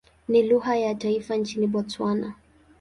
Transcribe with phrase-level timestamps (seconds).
[0.27, 2.33] Ni lugha ya taifa nchini Botswana.